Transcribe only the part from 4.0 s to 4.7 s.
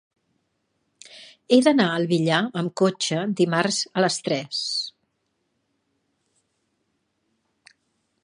les tres.